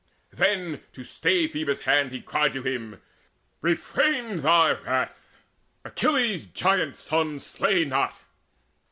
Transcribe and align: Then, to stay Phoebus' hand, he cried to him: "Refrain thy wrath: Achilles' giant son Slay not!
Then, 0.33 0.81
to 0.93 1.03
stay 1.03 1.47
Phoebus' 1.47 1.81
hand, 1.81 2.11
he 2.11 2.21
cried 2.23 2.53
to 2.53 2.63
him: 2.63 2.99
"Refrain 3.61 4.37
thy 4.37 4.71
wrath: 4.71 5.21
Achilles' 5.85 6.47
giant 6.47 6.97
son 6.97 7.39
Slay 7.39 7.85
not! 7.85 8.17